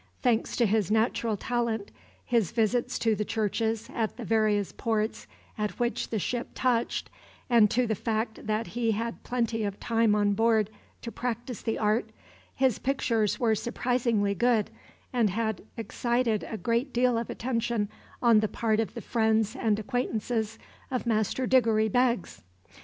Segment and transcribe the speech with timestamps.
[0.23, 1.91] Thanks to his natural talent,
[2.25, 5.27] his visits to the churches at the various ports
[5.59, 7.11] at which the ship touched,
[7.51, 10.71] and to the fact that he had plenty of time on board
[11.03, 12.09] to practice the art,
[12.55, 14.71] his pictures were surprisingly good,
[15.13, 17.87] and had excited a great deal of attention
[18.23, 20.57] on the part of the friends and acquaintances
[20.89, 22.41] of Master Diggory Beggs.